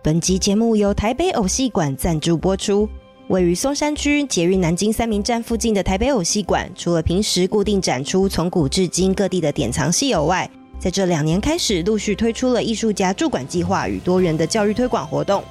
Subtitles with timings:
[0.00, 2.88] 本集节目由台北偶戏馆赞助播出。
[3.26, 10.48] 位于松山区捷运南京三民站附近的台北偶戏馆，除了平时固定展出从古至今各地的典藏戏偶外，
[10.78, 15.42] 在这两年开始陆续推出了艺术家驻馆计划与多元的教育推广活动。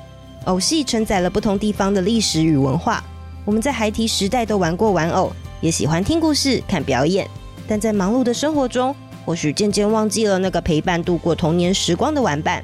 [0.46, 3.04] 偶戏承载了不同地方的历史与文化。
[3.44, 5.30] 我们在孩提时代都玩过玩偶，
[5.60, 7.30] 也喜欢听故事、看表演，
[7.68, 8.96] 但在忙碌的生活中，
[9.26, 12.64] 或许渐渐忘记了那个陪伴度过童年时光的玩伴。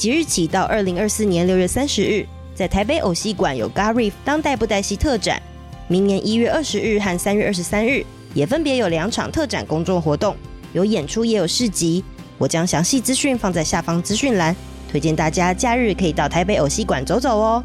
[0.00, 5.42] 即日起到二零二四年六月三十日，在台北偶戏馆有 GARIF 当代布袋戏特展。
[5.88, 10.34] 明年一月二十日和三月二十三日，也分别有两场特展公众活动，
[10.72, 12.02] 有演出也有市集。
[12.38, 14.56] 我将详细资讯放在下方资讯栏，
[14.90, 17.62] 推荐大家假日可以到台北偶戏馆走走哦。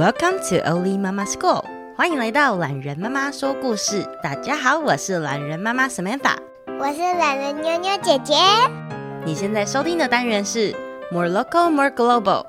[0.00, 1.62] Welcome to Oli Mama School，
[1.94, 4.02] 欢迎来到懒人妈妈说故事。
[4.22, 6.36] 大家好，我是懒人妈妈 Samantha，
[6.78, 8.34] 我是懒人妞妞姐姐。
[9.26, 10.74] 你现在收听的单元是
[11.12, 12.46] More Local, More Global。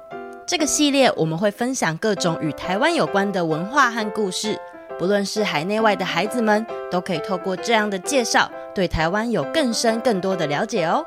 [0.48, 4.58] 这个系列我们会分享各种与台湾有关的文化和故事，
[4.98, 11.06] 不论是海内外的孩子们，都可以透过这样的介绍，对台湾有更深更多的了解哦。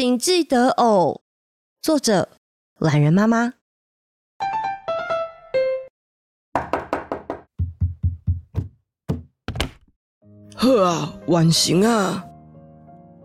[0.00, 1.22] 请记得哦。
[1.82, 2.28] 作者：
[2.78, 3.54] 懒人妈妈。
[10.54, 12.24] 呵啊，完成啊！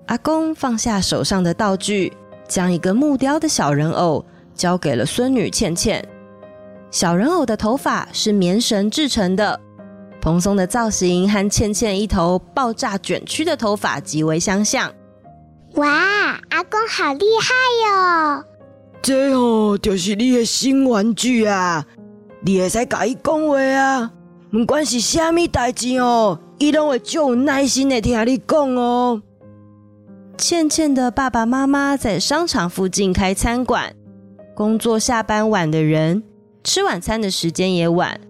[0.08, 2.12] 阿公放下手上的道具，
[2.48, 6.04] 将一个木雕的小人偶交给了孙女倩倩。
[6.90, 9.62] 小人偶的头发是棉绳制成的，
[10.20, 14.92] 蓬松的造型和倩倩一头爆炸卷曲的头发极为相像。
[15.76, 17.54] 哇，阿公好厉害
[17.88, 18.44] 哟！
[19.02, 21.84] 这哦，就是你的新玩具啊！
[22.42, 24.12] 你会使甲伊讲话啊？
[24.52, 29.24] 不管是虾米代志哦，伊拢会足有耐心的听你讲哦。
[30.38, 33.96] 倩倩的爸爸妈妈在商场附近开餐馆，
[34.54, 36.22] 工作下班晚的人
[36.64, 38.22] 吃晚餐的时间也晚。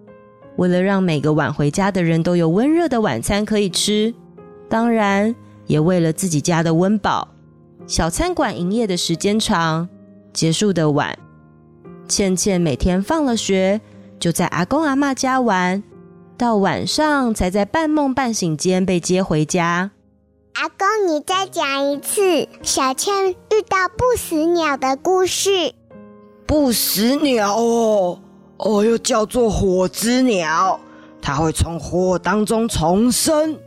[0.56, 4.14] 为了让每个晚回家的人都有温热的晚餐可以吃，
[4.68, 5.34] 当然
[5.66, 7.28] 也为了自己家的温饱。
[7.86, 9.86] 小餐馆营业的时间长，
[10.32, 11.18] 结束的晚。
[12.08, 13.80] 倩倩每天放了学，
[14.18, 15.82] 就在阿公阿嬷家玩，
[16.38, 19.90] 到晚上才在半梦半醒间被接回家。
[20.54, 25.74] 阿公，你再讲一次小倩遇到不死鸟的故事。
[26.46, 28.18] 不死鸟哦，
[28.56, 30.80] 哦，又叫做火之鸟，
[31.20, 33.58] 它会从火当中重生。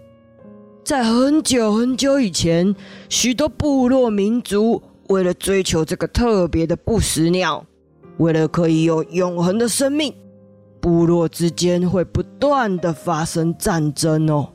[0.87, 2.73] 在很久很久以前，
[3.09, 7.65] 许多部落民族为了追求这个特别的不死鸟，
[8.19, 10.15] 为了可以有永恒的生命，
[10.79, 14.47] 部落之间会不断的发生战争哦。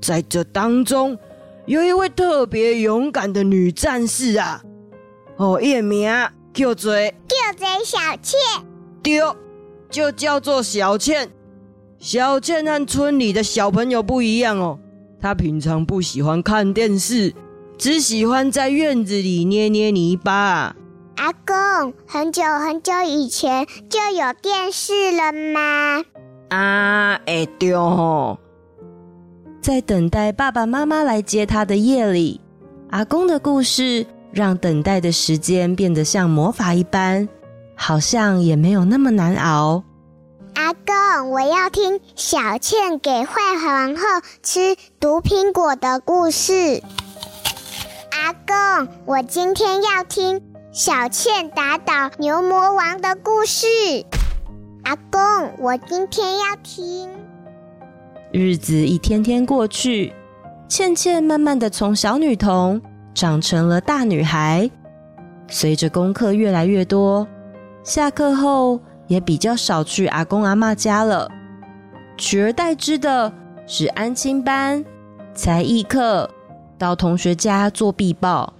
[0.00, 1.18] 在这当中，
[1.66, 4.62] 有一位特别勇敢的女战士啊，
[5.36, 6.10] 哦，伊的名
[6.54, 6.94] 叫做
[7.28, 8.38] 叫做小倩，
[9.02, 9.20] 对，
[9.90, 11.28] 就叫做小倩。
[11.98, 14.78] 小倩和村里的小朋友不一样哦。
[15.20, 17.34] 他平常不喜欢看电视，
[17.78, 20.74] 只喜欢在院子里捏捏泥巴。
[21.16, 26.04] 阿公，很久很久以前就有电视了吗？
[26.50, 28.38] 啊，哎对哦。
[29.60, 32.40] 在等待爸爸妈妈来接他的夜里，
[32.90, 37.28] 阿公的故事让等待的时间变得像魔法一般，
[37.74, 39.82] 好像也没有那么难熬。
[40.56, 44.02] 阿公，我要听小倩给坏皇后
[44.42, 46.82] 吃毒苹果的故事。
[48.10, 50.40] 阿公，我今天要听
[50.72, 53.66] 小倩打倒牛魔王的故事。
[54.84, 57.10] 阿公，我今天要听。
[58.32, 60.10] 日子一天天过去，
[60.66, 62.80] 倩倩慢慢的从小女童
[63.14, 64.70] 长成了大女孩。
[65.48, 67.28] 随着功课越来越多，
[67.84, 71.30] 下课后，也比较少去阿公阿妈家了，
[72.16, 73.32] 取而代之的
[73.66, 74.84] 是安亲班、
[75.34, 76.28] 才艺课，
[76.78, 78.52] 到同学家做壁报。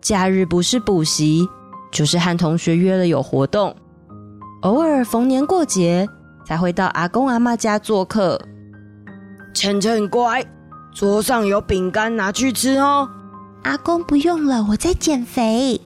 [0.00, 1.48] 假日不是补习，
[1.90, 3.74] 就是和同学约了有活动。
[4.62, 6.08] 偶尔逢年过节
[6.46, 8.40] 才会到阿公阿妈家做客。
[9.54, 10.44] 晨晨乖，
[10.94, 13.08] 桌上有饼干，拿去吃哦。
[13.62, 15.80] 阿公不用了，我在减肥。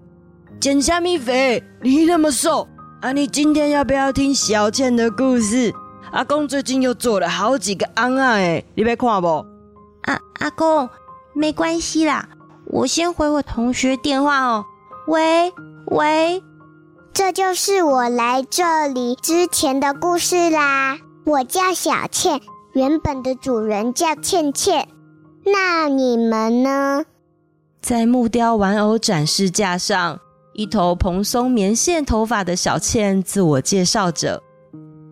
[0.59, 1.63] 减虾米肥？
[1.83, 2.67] 你那么瘦。
[3.01, 5.73] 啊，你今天要不要听小倩的故事？
[6.13, 9.45] 阿公最近又做了好几个尪仔哎，你要看不？
[10.03, 10.89] 啊，阿公，
[11.35, 12.27] 没关系啦，
[12.67, 14.65] 我先回我同学电话哦。
[15.09, 15.53] 喂
[15.87, 16.43] 喂，
[17.13, 20.99] 这就是我来这里之前的故事啦。
[21.27, 22.41] 我叫小倩，
[22.73, 24.89] 原本的主人叫倩倩。
[25.45, 27.05] 那你们呢？
[27.83, 30.19] 在木雕玩偶展示架上，
[30.56, 34.43] 一头蓬松棉线头发的小倩自我介绍着。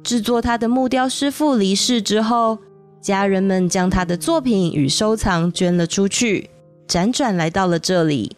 [0.03, 2.59] 制作她的木雕师傅离世之后，
[3.03, 6.49] 家人们将她的作品与收藏捐了出去，
[6.89, 8.35] 辗转来到了这里。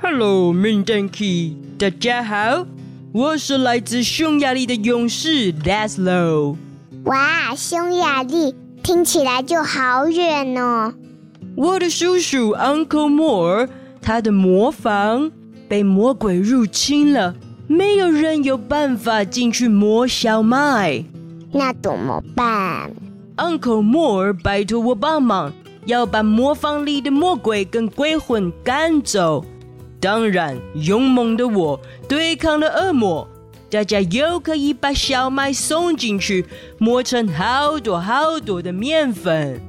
[0.00, 2.66] Hello, Mindenki，大家好，
[3.12, 6.56] 我是来自匈牙利的勇士 Laszlo。
[7.04, 10.94] 哇，匈牙利听起来就好远哦。
[11.56, 13.68] 我的叔叔 Uncle Moore，
[14.00, 15.30] 他的魔房
[15.68, 17.34] 被魔鬼入侵了，
[17.66, 21.04] 没有人有办法进去磨小麦。
[21.52, 22.92] 那怎么办
[23.36, 25.52] ？Uncle Moore 拜托我帮忙，
[25.84, 29.44] 要把磨坊里的魔鬼跟鬼魂赶走。
[30.00, 31.78] 当然，勇猛的我
[32.08, 33.28] 对抗了恶魔，
[33.70, 36.44] 大家又可以把小麦送进去，
[36.78, 39.60] 磨成好多好多的面粉。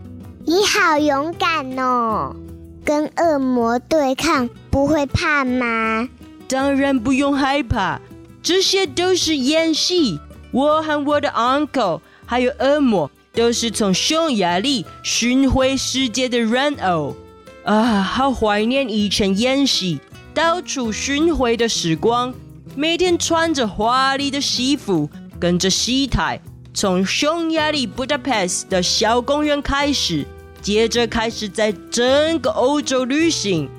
[0.44, 2.36] 你好勇敢哦！
[2.84, 6.10] 跟恶魔对抗不会怕吗？
[6.48, 8.02] 当然不用害怕，
[8.42, 10.20] 这些都是演戏。
[10.52, 17.16] 我和我的 uncle 还有恶魔都是从匈牙利巡回世界的人偶
[17.64, 20.00] 啊，好怀念以前演戏。
[20.34, 22.34] 到处巡回的时光，
[22.76, 25.10] 每天穿着华丽的西服，
[25.40, 26.40] 跟着戏台，
[26.74, 30.26] 从匈牙利布达佩斯的小公园开始，
[30.62, 33.70] 接着开始在整个欧洲旅行，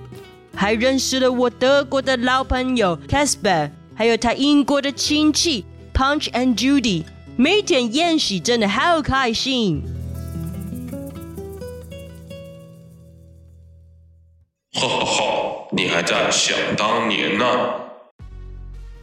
[0.55, 7.05] 还认识了我德国的老朋友 Casper，还有他英国的亲戚 Punch and Judy。
[7.35, 9.83] 每天演戏真的好开心。
[14.75, 15.23] 哈哈哈。
[15.75, 17.47] 你还在想当年呢？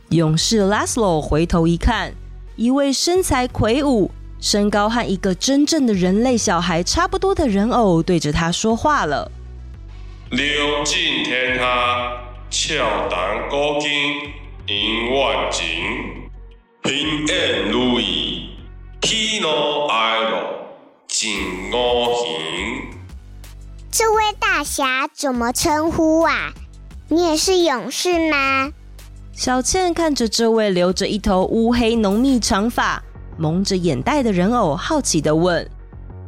[0.09, 2.11] 勇士 Laszlo 回头一看，
[2.55, 4.09] 一位身材魁梧、
[4.41, 9.31] 身高和一个真正的人类小孩差不多的人偶对着他说话了
[10.31, 11.63] ：“流尽天下，
[12.49, 13.91] 俏胆古今，
[14.65, 15.67] 银万金，
[16.81, 18.49] 平安如意，
[19.03, 19.47] 喜怒
[19.89, 20.65] 哀乐
[21.07, 22.99] 尽我行。”
[23.91, 26.51] 这位大侠怎么称呼啊？
[27.09, 28.71] 你也是勇士吗？
[29.39, 33.01] 小倩看着这位留着一头乌黑浓密长发、
[33.37, 35.65] 蒙着眼袋的人偶，好奇的问：“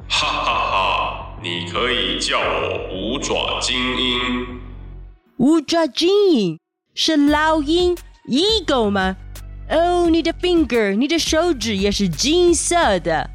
[0.07, 4.61] 哈哈哈，你可以叫我五爪金鹰。
[5.39, 6.57] 五爪金鹰
[6.95, 7.97] 是老鹰
[8.29, 9.17] Eagle 吗？
[9.69, 13.29] 哦，你的 finger，你的手指也是金色的。”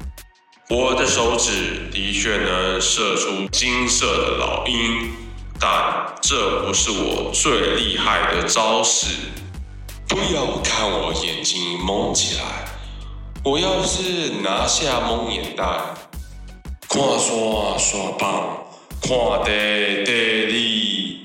[0.71, 5.11] 我的手指的确能射出金色的老鹰，
[5.59, 9.15] 但这不是我最厉害的招式。
[10.07, 12.65] 不要看我眼睛蒙起来，
[13.43, 15.63] 我要是拿下蒙眼袋，
[16.87, 18.57] 看山山棒，
[19.01, 21.19] 看地地里。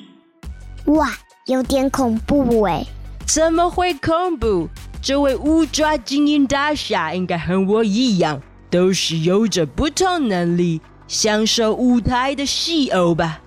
[0.87, 1.09] 哇，
[1.47, 2.85] 有点恐怖哎！
[3.27, 4.69] 怎么会恐怖？
[5.01, 8.43] 这位五抓精英大侠应该和我一样。
[8.69, 13.39] 都是有着不同能力、享受舞台的戏偶吧。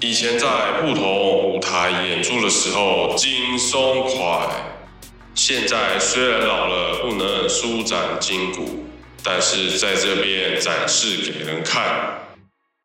[0.00, 0.46] 以前在
[0.82, 4.46] 不同舞台演出的时候轻松快，
[5.48, 8.84] 现在虽然老了不能舒展筋骨，
[9.22, 12.18] 但是在这边展示给人看，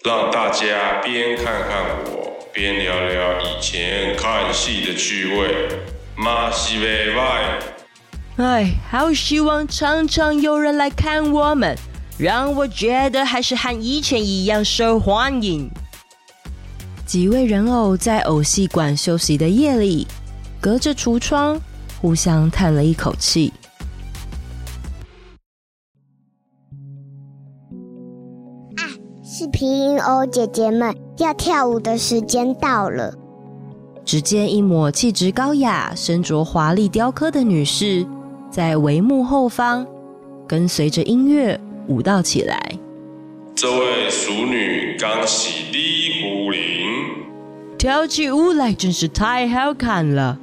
[0.05, 5.69] 让大家边看看我，边聊聊以前看戏的趣味，
[6.15, 7.59] 马西贝拜。
[8.37, 11.75] 哎，好希望常常有人来看我们，
[12.19, 15.67] 让我觉得还是和以前一样受欢迎。
[17.07, 20.05] 几位人偶在偶戏馆休息的夜里，
[20.59, 21.59] 隔着橱窗
[22.01, 23.53] 互相叹了一口气。
[28.75, 28.81] 啊，
[29.23, 33.13] 是皮影偶姐姐们要跳舞的时间到了。
[34.03, 38.05] 只见一抹气质高雅、身着华丽雕刻的女士。
[38.49, 39.87] 在帷幕后方，
[40.45, 42.77] 跟随着音乐舞蹈起来。
[43.55, 46.59] 这位熟女刚洗礼服领，
[47.77, 50.37] 跳起舞来真是太好看了。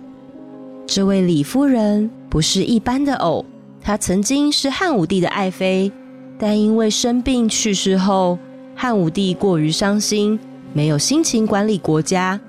[0.88, 3.44] 这位李夫人不是一般的偶，
[3.78, 5.92] 她曾经是汉武帝的爱妃，
[6.38, 8.38] 但因为生病去世后，
[8.74, 10.40] 汉武帝过于伤心，
[10.72, 12.40] 没有心情管理国家，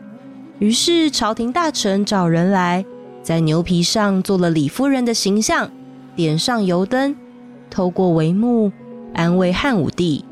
[0.60, 2.86] 于是朝廷大臣找人来。
[3.22, 5.70] 在牛皮上做了李夫人的形象，
[6.16, 7.14] 点上油灯，
[7.70, 8.72] 透过帷幕
[9.14, 10.24] 安慰汉武帝，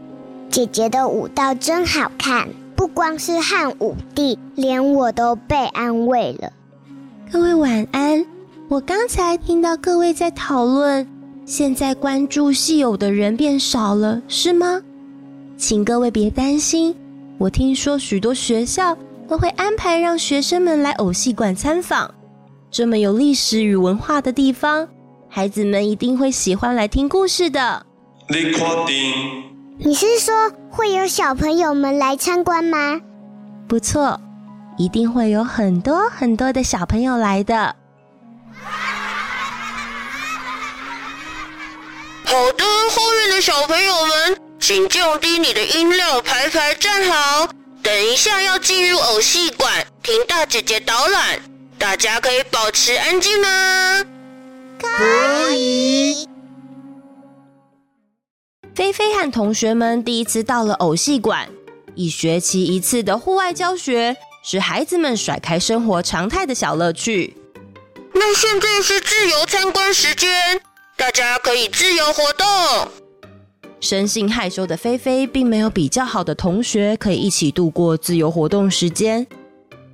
[0.50, 6.54] 姐姐的舞蹈真好看，不光是汉武帝，连我都被安慰了。
[7.32, 8.26] 各位晚安。
[8.70, 11.06] 我刚才听到各位在讨论，
[11.46, 14.82] 现在关注戏友的人变少了，是吗？
[15.58, 16.96] 请各位别担心，
[17.38, 22.14] 我听说许多学校都会安排让学生们来偶戏馆参访。
[22.72, 24.88] 这么有历史与文化的地方，
[25.28, 27.86] 孩子们一定会喜欢来听故事的。
[28.30, 29.44] 你确定？
[29.80, 30.34] 你是说
[30.70, 33.00] 会有小朋友们来参观吗？
[33.68, 34.20] 不错，
[34.78, 37.76] 一定会有很多很多的小朋友来的。
[42.24, 47.50] 好的，后面的小朋友们，请降低你的音量，排排站好。
[47.82, 51.40] 等一下要进入偶戏馆，听大姐姐导览，
[51.80, 54.04] 大家可以保持安静吗？
[54.80, 56.28] 可以。
[58.76, 61.50] 菲菲和同学们第一次到了偶戏馆，
[61.96, 64.16] 一学期一次的户外教学
[64.50, 67.36] 是孩子们甩开生活常态的小乐趣。
[68.14, 70.62] 那现在是自由参观时间。
[70.96, 72.48] 大家可以自由活动。
[73.82, 79.28] 生性害羞的菲菲，并没有比较好的同学可以一起度过自由活动时间。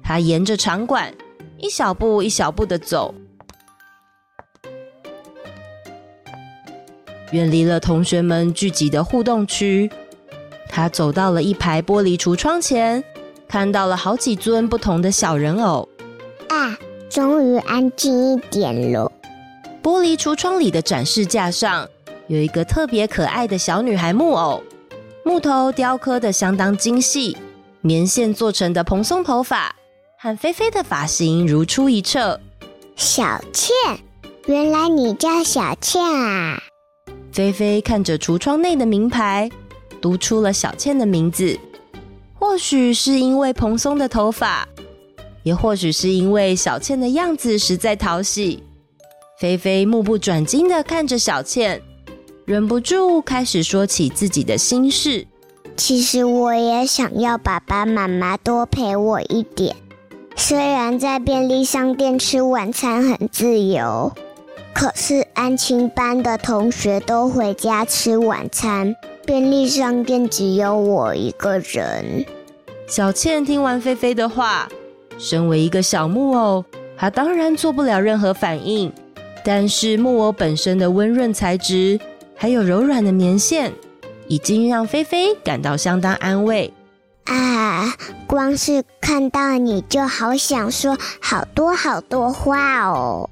[0.04, 1.12] 她沿着场馆
[1.58, 3.16] 一小步一小步的走，
[7.32, 9.90] 远离了同学们聚集的互动区。
[10.70, 13.04] 她走到了一排玻璃橱窗前，
[13.54, 15.88] 看到了好几尊不同的小人偶。
[16.50, 16.76] 啊，
[17.08, 19.12] 终于安静一点了。
[19.84, 21.88] 玻璃橱窗里的展示架上
[22.26, 24.64] 有一个特别可爱的小女孩木偶，
[25.24, 27.38] 木头雕刻的相当精细，
[27.82, 29.76] 棉线做成的蓬松头发
[30.18, 32.40] 和菲菲的发型如出一辙。
[32.96, 33.76] 小倩，
[34.48, 36.60] 原来你叫小倩啊！
[37.32, 39.48] 菲菲看着橱窗内的名牌，
[40.02, 41.56] 读出了小倩的名字。
[42.54, 44.68] 或许是因为蓬松的头发，
[45.42, 48.62] 也或许是因为小倩的样子实在讨喜。
[49.40, 51.82] 菲菲目不转睛地看着小倩，
[52.46, 55.26] 忍不住开始说起自己的心事。
[55.76, 59.76] 其实我也想要爸爸妈妈多陪我一点。
[60.36, 64.14] 虽然在便利商店吃晚餐很自由，
[64.76, 68.96] 可是安亲班的同学都回家吃晚餐，
[69.26, 72.24] 便利商店只有我一个人。
[72.88, 74.68] 小倩听完菲菲的话，
[75.18, 76.64] 身为一个小木偶，
[76.96, 78.92] 她当然做不了任何反应。
[79.46, 82.00] 但是木偶本身的温润材质，
[82.36, 83.74] 还有柔软的棉线，
[84.28, 86.72] 已经让菲菲感到相当安慰。
[87.26, 87.94] 啊，
[88.28, 93.30] 光是看到你就好想说好多好多话哦。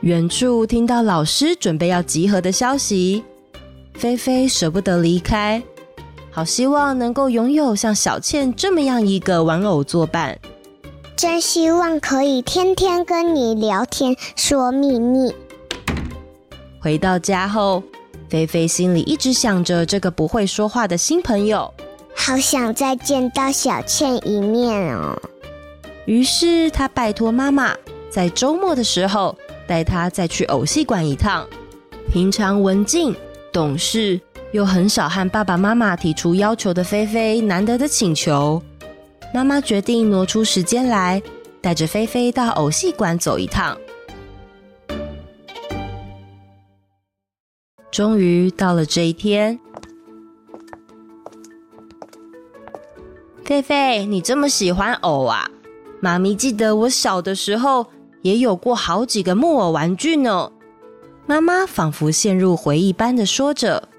[0.00, 3.22] 远处听到老师准备要集合的消息，
[3.94, 5.62] 菲菲舍不得离开，
[6.36, 10.38] 好希望能够拥有像小倩这么样一个玩偶作伴。
[11.16, 15.34] 真希望可以天天跟你聊天说秘密。
[16.78, 17.82] 回到家后，
[18.28, 21.72] 菲菲心里一直想着这个不会说话的新朋友，
[22.14, 25.18] 好想再见到小倩一面哦。
[26.04, 27.74] 于是她拜托妈妈
[28.10, 29.34] 在周末的时候
[29.66, 31.46] 带她再去偶戏馆一趟。
[32.12, 33.16] 平常文静、
[33.50, 34.20] 懂事
[34.56, 38.62] 又很少和爸爸妈妈提出要求的菲菲，难得的请求。
[39.34, 41.22] 妈妈决定挪出时间来，
[41.60, 43.76] 带着菲菲到偶戏馆走一趟。
[47.90, 49.60] 终于到了这一天，
[53.44, 55.50] 菲菲，你这么喜欢偶啊？
[56.00, 57.86] 妈咪记得我小的时候
[58.22, 60.50] 也有过好几个木偶玩具呢。
[61.26, 63.90] 妈妈仿佛陷入回忆般的说着：“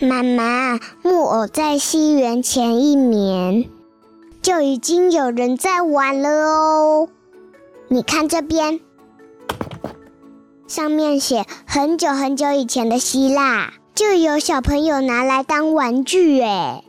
[0.00, 3.68] 妈妈，木偶在西元前一年。”
[4.42, 7.08] 就已经有人在玩了哦！
[7.88, 8.80] 你看这边，
[10.66, 16.82] 上面写很久很久以前的希腊，就有小朋友拿来当玩具诶。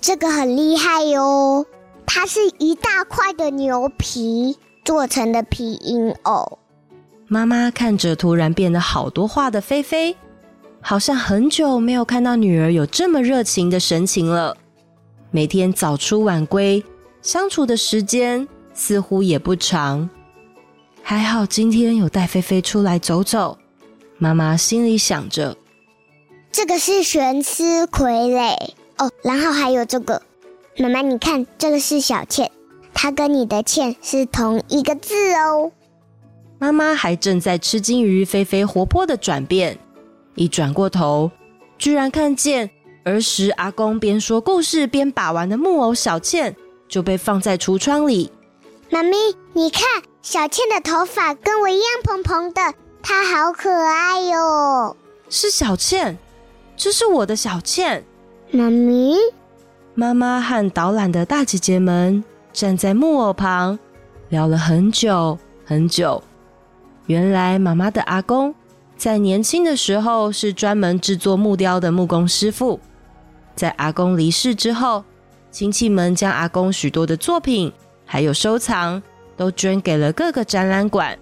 [0.00, 1.66] 这个很厉害哟，
[2.06, 6.57] 它是一大块的牛皮做成的皮影偶。
[7.28, 10.16] 妈妈看着突然变得好多话的菲菲。
[10.80, 14.56] 好像很久没有看到女儿有这么热情的神情了。
[15.30, 16.82] 每天早出晚归，
[17.20, 20.08] 相处的时间似乎也不长。
[21.02, 23.58] 还好今天有带菲菲出来走走。
[24.16, 25.56] 妈妈心里想着：
[26.50, 28.56] 这个是悬丝傀儡
[28.96, 30.22] 哦，然后还有这个。
[30.78, 32.50] 妈妈，你看，这个是小倩，
[32.94, 35.72] 她跟你的倩是同一个字哦。
[36.58, 39.78] 妈妈还正在吃惊于菲菲活泼的转变。
[40.34, 41.30] 一转过头，
[41.78, 42.68] 居然看见
[43.04, 46.54] 儿时阿公边说故事边把玩的木偶小倩
[46.88, 48.32] 就被放在橱窗里。
[48.90, 49.16] 妈咪，
[49.52, 49.84] 你看，
[50.22, 54.96] 小倩的头发跟我一样蓬蓬的，她好可爱哟。
[55.28, 56.18] 是小倩，
[56.76, 58.04] 这是我的小倩。
[58.50, 59.16] 妈咪，
[59.94, 63.78] 妈妈和导览的大姐姐们站在木偶旁，
[64.30, 66.22] 聊了很久很久。
[67.08, 68.54] 原来妈妈的阿公。
[68.96, 72.80] 在年轻的时候，是专门制作木雕的木工师傅。
[73.54, 75.04] 在阿公离世之后，
[75.50, 77.72] 亲戚们将阿公许多的作品
[78.04, 79.02] 还有收藏，
[79.36, 81.18] 都捐给了各个展览馆。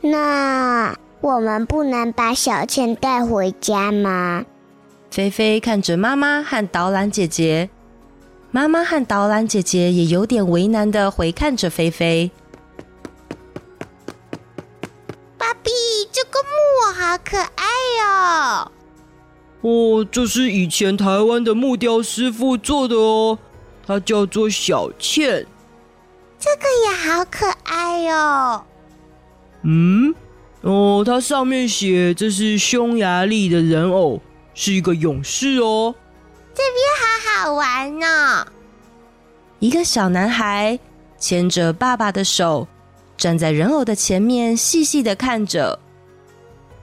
[0.00, 4.44] 那我们不能把小倩带回家吗？
[5.10, 7.70] 菲菲看着妈妈和导览姐姐，
[8.50, 12.30] 妈妈和导览姐姐也有点为难的回看着菲菲。
[16.20, 16.48] 这个木
[16.82, 17.64] 偶好可爱
[18.00, 18.72] 哟！
[19.60, 23.38] 哦，这是以前台湾的木雕师傅做的哦，
[23.86, 25.46] 他叫做小倩。
[26.36, 28.66] 这个也好可爱哟。
[29.62, 30.12] 嗯，
[30.62, 34.20] 哦，它上面写这是匈牙利的人偶，
[34.54, 35.94] 是一个勇士哦。
[36.52, 38.44] 这边好好玩呢。
[39.60, 40.80] 一个小男孩
[41.16, 42.66] 牵着爸爸的手，
[43.16, 45.78] 站在人偶的前面，细细的看着。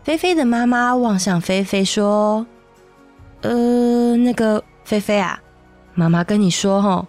[0.05, 2.45] 菲菲的妈妈望向菲菲说
[3.41, 5.41] ：“呃，那个菲菲啊，
[5.95, 7.05] 妈妈跟你说齁，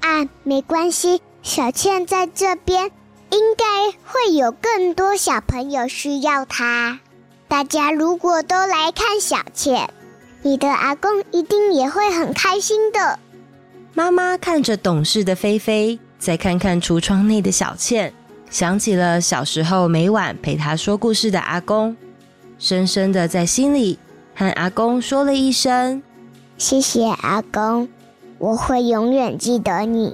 [0.00, 2.90] 啊，没关系，小倩在这边，
[3.30, 3.64] 应该
[4.04, 6.98] 会有更多小朋友需要她。
[7.46, 9.88] 大家如果都来看小倩，
[10.42, 13.20] 你的阿公一定也会很开心的。”
[13.94, 18.12] 妈妈看着懂事的菲菲，再看看橱窗内的小倩，
[18.50, 21.96] 想起了小时候每晚陪她说故事的阿公。
[22.58, 23.98] 深深的在心里
[24.34, 26.02] 和阿公说了一声
[26.58, 27.88] ：“谢谢阿公，
[28.38, 30.12] 我会永远记得你。”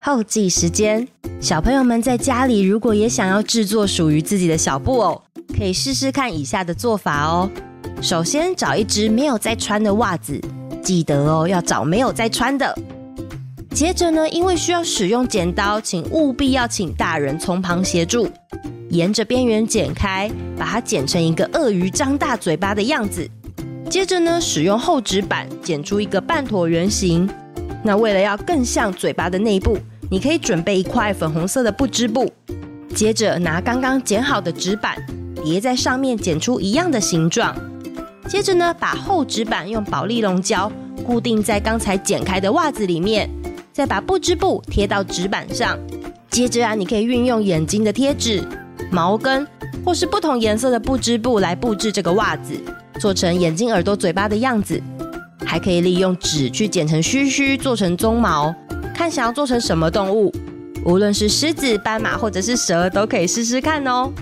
[0.00, 1.06] 后记时间：
[1.38, 5.20] 小朋友们在家里如果也想要制作属于自己的小布偶，
[5.54, 7.50] 可以试试看以下的做法哦。
[8.00, 10.40] 首先找一只没有在穿的袜子。
[10.88, 12.74] 记得哦，要找没有在穿的。
[13.74, 18.26] 接着呢，因为需要使用剪刀，请务必要请大人从旁协助，
[18.88, 23.28] 沿着边缘剪开，把它剪成一个鳄鱼张大嘴巴的样子。
[23.90, 27.28] 接着呢，使用厚纸板剪出一个半椭圆形。
[27.84, 29.76] 那为了要更像嘴巴的内部，
[30.10, 32.32] 你可以准备一块粉红色的不织布。
[32.94, 34.96] 接着拿刚刚剪好的纸板
[35.44, 37.54] 叠在上面，剪出一样的形状。
[38.28, 40.70] 接着呢，把厚纸板用保丽龙胶
[41.04, 43.28] 固定在刚才剪开的袜子里面，
[43.72, 45.78] 再把不织布贴到纸板上。
[46.30, 48.46] 接着啊，你可以运用眼睛的贴纸、
[48.92, 49.46] 毛根
[49.82, 52.52] 或是不同颜色的不织布来布置这个袜子，
[53.00, 54.80] 做成眼睛、耳朵、嘴巴的样子。
[55.46, 58.54] 还可以利用纸去剪成须须，做成鬃毛。
[58.94, 60.30] 看想要做成什么动物，
[60.84, 64.12] 无论是狮子、斑马或者是蛇，都可以试试看哦。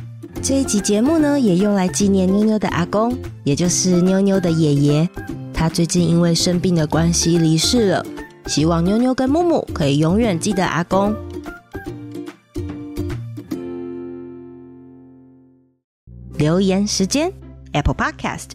[0.43, 5.09] 这一集节目呢，也用来纪念妞妞的阿公，也就是妞妞的爷爷。
[5.53, 8.07] 他最近因为生病的关系离世了，
[8.47, 11.15] 希望妞妞跟木木可以永远记得阿公。
[16.37, 17.33] 留言时间
[17.73, 18.51] ，Apple Podcast，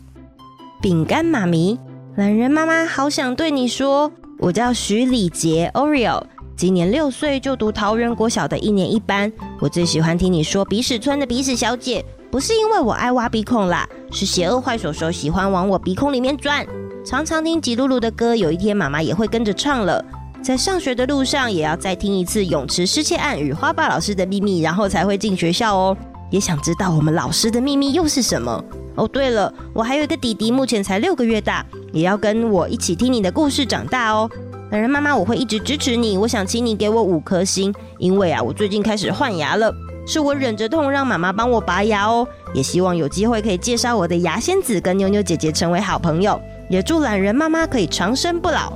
[0.81, 1.77] 饼干妈咪，
[2.15, 6.23] 懒人妈妈好想对你说，我叫徐礼杰 Oreo。
[6.61, 9.33] 今年六岁，就读桃园国小的一年一班。
[9.59, 16.63] 我最喜欢听你说鼻屎村的鼻屎小姐，不是因为我爱挖鼻孔啦，是邪恶坏手手喜欢往我鼻孔里面钻。
[17.03, 20.05] 常常听吉露露的歌，有一天妈妈也会跟着唱了。
[20.43, 25.97] 在上学的路上，也要再听一次泳池失窃案与花爸老师的秘密，然后才会进学校哦。
[26.29, 28.63] 也想知道我们老师的秘密又是什么？
[28.93, 34.29] 哦，对了，我还有一个弟弟，目前才六个月大，也要跟我一起听你的故事长大哦。
[34.71, 36.17] 懒人妈妈，我会一直支持你。
[36.17, 39.69] 我想请你给我五颗星，因为啊，我最近开始换牙了，
[40.07, 42.25] 是我忍着痛让妈妈帮我拔牙哦。
[42.53, 46.39] 也希望有机会可以介绍我的牙仙子跟妞妞姐姐成为好朋友。
[46.69, 48.71] 也祝懒人妈妈可以长生不老。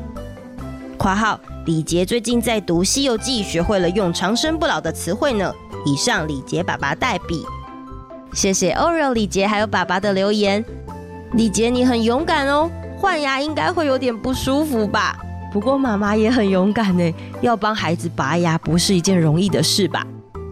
[0.98, 5.54] 括号李杰最近在读《西游记》，学会了用长生不老的词汇呢。
[5.86, 7.46] 以上李杰爸爸代笔，
[8.34, 10.66] 谢谢 Oreo 李杰还有爸爸的留言。
[11.32, 15.18] 李杰你很勇敢哦，换牙应该会有点不舒服吧？
[15.56, 20.06] 不过妈妈也很勇敢呢，要帮孩子拔牙不是一件容易的事吧？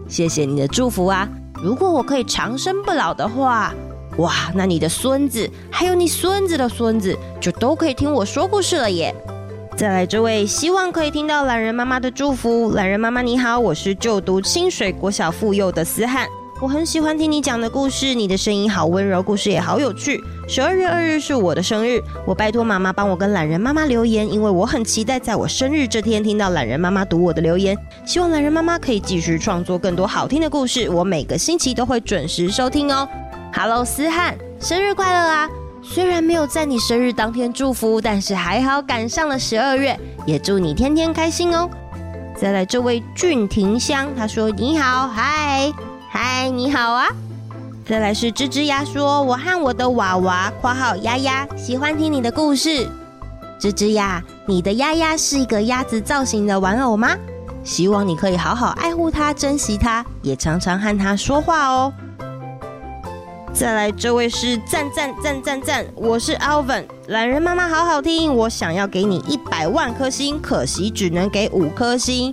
[0.08, 1.28] 谢谢你的祝福啊！
[1.62, 3.74] 如果我可以长生不老的话，
[4.16, 9.14] 哇，那你的孙子还有你孙子的孙子就都可以听我说故事了耶！
[9.76, 12.70] 再来这位，希望可以听到懒人妈妈的祝福。
[12.70, 16.26] 懒人妈妈你好，我是就读清水国小附幼的思翰，
[16.64, 20.24] 我很喜欢听你讲的故事，你的声音好温柔，故事也好有趣。
[20.48, 27.76] 十二月二日是我的生日，我拜托妈妈帮我跟懒人妈妈留言，因为我很期待在我生日这天听到懒人妈妈读我的留言。
[28.06, 33.06] 希望懒人妈妈可以继续创作更多好听的故事，我每个星期都会准时收听哦。
[33.52, 35.46] Hello，思翰，生日快乐啊！
[35.82, 41.68] 虽然没有在你生日当天祝福，但是还好赶上了十二月，也祝你天天开心哦。
[42.40, 45.70] 再来这位俊廷香，他说你好，嗨
[46.16, 47.08] 嗨，你好啊。
[47.84, 52.88] 再来是吱吱鸭说，我和我的娃娃（括号鸭鸭）喜欢听你的故事。
[53.58, 57.16] 吱吱鸭，你的鸭鸭是一个鸭子造型的玩偶吗？
[57.64, 61.92] 希望你可以好好爱护它，珍惜它，也常常和它说话哦。
[63.52, 72.32] 再来，这位是赞赞赞赞赞，我是 Alvin，懒人妈妈好好听，我想要给你一百万颗星，可惜只能给五颗星。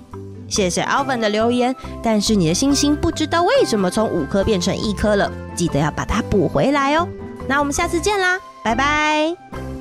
[0.52, 7.08] 谢谢 Alvin 的留言，但是你的星星不知道为什么从五颗变成一颗了，记得要把它补回来哦。
[7.48, 9.71] 那我们下次见啦，拜拜。